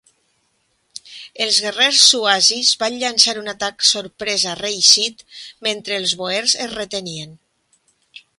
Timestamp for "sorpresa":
3.91-4.57